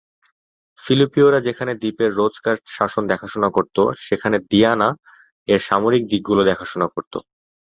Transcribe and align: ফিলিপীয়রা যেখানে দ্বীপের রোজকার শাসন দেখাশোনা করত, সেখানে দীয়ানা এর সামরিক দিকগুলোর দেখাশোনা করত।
ফিলিপীয়রা 0.79 1.39
যেখানে 1.47 1.71
দ্বীপের 1.81 2.11
রোজকার 2.13 2.55
শাসন 2.67 3.03
দেখাশোনা 3.07 3.49
করত, 3.49 3.77
সেখানে 4.07 4.37
দীয়ানা 4.51 4.89
এর 5.47 5.59
সামরিক 5.67 6.03
দিকগুলোর 6.11 6.49
দেখাশোনা 6.51 6.87
করত। 6.87 7.13